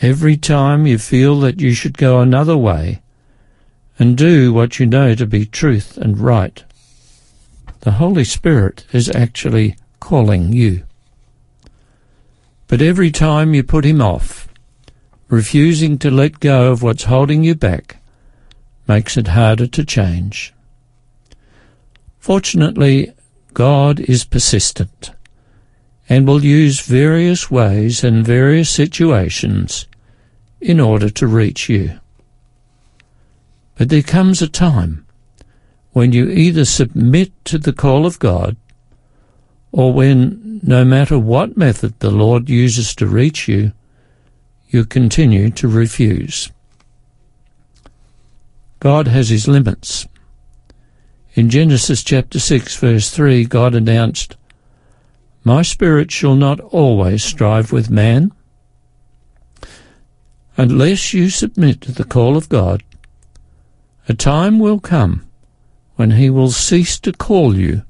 every 0.00 0.36
time 0.36 0.88
you 0.88 0.98
feel 0.98 1.38
that 1.38 1.60
you 1.60 1.72
should 1.72 1.96
go 1.96 2.18
another 2.18 2.56
way 2.56 3.00
and 3.96 4.18
do 4.18 4.52
what 4.52 4.80
you 4.80 4.86
know 4.86 5.14
to 5.14 5.24
be 5.24 5.46
truth 5.46 5.96
and 5.96 6.18
right, 6.18 6.64
the 7.82 7.92
Holy 7.92 8.24
Spirit 8.24 8.84
is 8.92 9.08
actually 9.08 9.76
calling 10.00 10.52
you. 10.52 10.82
But 12.66 12.82
every 12.82 13.12
time 13.12 13.54
you 13.54 13.62
put 13.62 13.84
him 13.84 14.02
off, 14.02 14.48
refusing 15.28 15.96
to 15.98 16.10
let 16.10 16.40
go 16.40 16.72
of 16.72 16.82
what's 16.82 17.04
holding 17.04 17.44
you 17.44 17.54
back, 17.54 17.98
makes 18.88 19.16
it 19.16 19.28
harder 19.28 19.68
to 19.68 19.84
change. 19.84 20.52
Fortunately, 22.18 23.12
God 23.54 24.00
is 24.00 24.24
persistent 24.24 25.12
and 26.12 26.28
will 26.28 26.44
use 26.44 26.82
various 26.82 27.50
ways 27.50 28.04
and 28.04 28.22
various 28.22 28.68
situations 28.68 29.86
in 30.60 30.78
order 30.78 31.08
to 31.08 31.26
reach 31.26 31.70
you. 31.70 31.98
But 33.78 33.88
there 33.88 34.02
comes 34.02 34.42
a 34.42 34.46
time 34.46 35.06
when 35.92 36.12
you 36.12 36.28
either 36.28 36.66
submit 36.66 37.32
to 37.46 37.56
the 37.56 37.72
call 37.72 38.04
of 38.04 38.18
God 38.18 38.58
or 39.72 39.94
when, 39.94 40.60
no 40.62 40.84
matter 40.84 41.18
what 41.18 41.56
method 41.56 41.98
the 42.00 42.10
Lord 42.10 42.50
uses 42.50 42.94
to 42.96 43.06
reach 43.06 43.48
you, 43.48 43.72
you 44.68 44.84
continue 44.84 45.48
to 45.52 45.66
refuse. 45.66 46.50
God 48.80 49.08
has 49.08 49.30
his 49.30 49.48
limits. 49.48 50.06
In 51.32 51.48
Genesis 51.48 52.04
chapter 52.04 52.38
6 52.38 52.76
verse 52.76 53.08
3, 53.08 53.46
God 53.46 53.74
announced, 53.74 54.36
my 55.44 55.62
spirit 55.62 56.10
shall 56.10 56.36
not 56.36 56.60
always 56.60 57.24
strive 57.24 57.72
with 57.72 57.90
man. 57.90 58.32
Unless 60.56 61.12
you 61.12 61.30
submit 61.30 61.80
to 61.80 61.92
the 61.92 62.04
call 62.04 62.36
of 62.36 62.48
God, 62.48 62.84
a 64.08 64.14
time 64.14 64.58
will 64.58 64.78
come 64.78 65.26
when 65.96 66.12
he 66.12 66.30
will 66.30 66.50
cease 66.50 66.98
to 67.00 67.12
call 67.12 67.56
you 67.56 67.82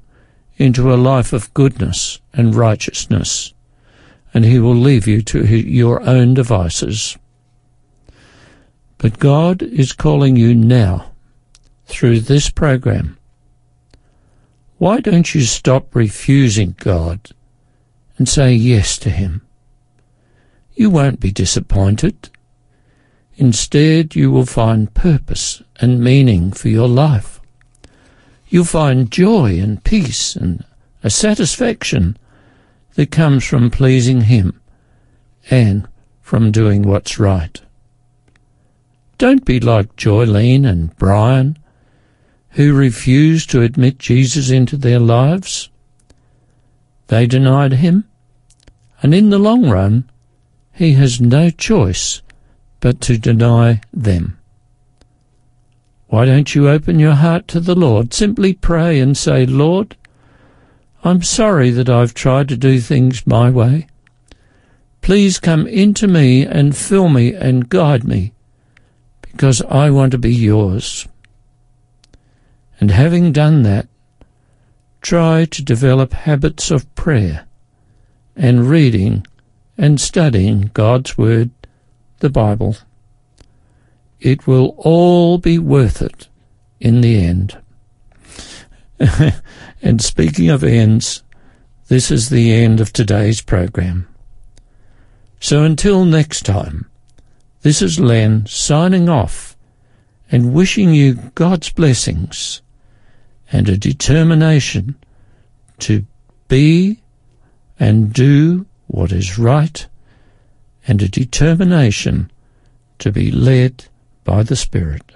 into 0.57 0.93
a 0.93 0.95
life 0.95 1.33
of 1.33 1.53
goodness 1.53 2.19
and 2.33 2.55
righteousness, 2.55 3.53
and 4.33 4.45
he 4.45 4.59
will 4.59 4.75
leave 4.75 5.07
you 5.07 5.21
to 5.21 5.45
your 5.45 6.01
own 6.01 6.33
devices. 6.33 7.17
But 8.97 9.19
God 9.19 9.61
is 9.61 9.93
calling 9.93 10.35
you 10.35 10.55
now 10.55 11.11
through 11.85 12.21
this 12.21 12.49
program. 12.49 13.17
Why 14.77 14.99
don't 15.01 15.35
you 15.35 15.41
stop 15.41 15.93
refusing 15.95 16.75
God 16.79 17.31
and 18.23 18.29
say 18.29 18.53
yes 18.53 18.97
to 18.99 19.09
Him. 19.09 19.41
You 20.75 20.89
won't 20.89 21.19
be 21.19 21.29
disappointed. 21.29 22.29
Instead, 23.35 24.15
you 24.15 24.31
will 24.31 24.45
find 24.45 24.93
purpose 24.93 25.61
and 25.81 25.99
meaning 25.99 26.53
for 26.53 26.69
your 26.69 26.87
life. 26.87 27.41
You'll 28.47 28.63
find 28.63 29.11
joy 29.11 29.59
and 29.59 29.83
peace 29.83 30.37
and 30.37 30.63
a 31.03 31.09
satisfaction 31.09 32.15
that 32.93 33.11
comes 33.11 33.43
from 33.43 33.69
pleasing 33.69 34.21
Him 34.21 34.61
and 35.51 35.85
from 36.21 36.49
doing 36.49 36.83
what's 36.83 37.19
right. 37.19 37.61
Don't 39.17 39.43
be 39.43 39.59
like 39.59 39.97
Joylene 39.97 40.65
and 40.65 40.95
Brian, 40.95 41.59
who 42.51 42.73
refused 42.73 43.49
to 43.49 43.63
admit 43.63 43.97
Jesus 43.99 44.49
into 44.49 44.77
their 44.77 44.99
lives. 44.99 45.69
They 47.07 47.27
denied 47.27 47.73
him, 47.73 48.05
and 49.03 49.13
in 49.13 49.29
the 49.29 49.37
long 49.37 49.69
run, 49.69 50.09
he 50.71 50.93
has 50.93 51.19
no 51.19 51.49
choice 51.49 52.21
but 52.79 53.01
to 53.01 53.17
deny 53.17 53.81
them. 53.91 54.39
Why 56.07 56.25
don't 56.25 56.55
you 56.55 56.69
open 56.69 56.99
your 56.99 57.15
heart 57.15 57.47
to 57.49 57.59
the 57.59 57.75
Lord? 57.75 58.13
Simply 58.13 58.53
pray 58.53 58.99
and 58.99 59.17
say, 59.17 59.45
Lord, 59.45 59.97
I'm 61.03 61.21
sorry 61.21 61.69
that 61.71 61.89
I've 61.89 62.13
tried 62.13 62.47
to 62.49 62.57
do 62.57 62.79
things 62.79 63.27
my 63.27 63.49
way. 63.49 63.87
Please 65.01 65.37
come 65.37 65.67
into 65.67 66.07
me 66.07 66.45
and 66.45 66.77
fill 66.77 67.09
me 67.09 67.33
and 67.33 67.67
guide 67.67 68.05
me, 68.05 68.31
because 69.21 69.61
I 69.63 69.89
want 69.89 70.13
to 70.13 70.17
be 70.17 70.33
yours. 70.33 71.09
And 72.79 72.89
having 72.89 73.33
done 73.33 73.63
that, 73.63 73.89
try 75.01 75.43
to 75.43 75.61
develop 75.61 76.13
habits 76.13 76.71
of 76.71 76.93
prayer 76.95 77.45
and 78.35 78.69
reading 78.69 79.25
and 79.77 79.99
studying 79.99 80.71
God's 80.73 81.17
Word, 81.17 81.51
the 82.19 82.29
Bible. 82.29 82.77
It 84.19 84.47
will 84.47 84.73
all 84.77 85.37
be 85.37 85.59
worth 85.59 86.01
it 86.01 86.27
in 86.79 87.01
the 87.01 87.23
end. 87.23 87.57
and 89.81 90.01
speaking 90.01 90.49
of 90.49 90.63
ends, 90.63 91.23
this 91.87 92.09
is 92.09 92.29
the 92.29 92.53
end 92.53 92.79
of 92.79 92.93
today's 92.93 93.41
program. 93.41 94.07
So 95.39 95.63
until 95.63 96.05
next 96.05 96.45
time, 96.45 96.89
this 97.61 97.81
is 97.81 97.99
Len 97.99 98.45
signing 98.45 99.09
off 99.09 99.57
and 100.31 100.53
wishing 100.53 100.93
you 100.93 101.15
God's 101.35 101.69
blessings 101.69 102.61
and 103.51 103.69
a 103.69 103.77
determination 103.77 104.95
to 105.79 106.05
be 106.47 107.02
and 107.83 108.13
do 108.13 108.65
what 108.87 109.11
is 109.11 109.37
right 109.37 109.87
and 110.87 111.01
a 111.01 111.09
determination 111.09 112.31
to 112.97 113.11
be 113.11 113.29
led 113.29 113.83
by 114.23 114.41
the 114.41 114.55
Spirit. 114.55 115.12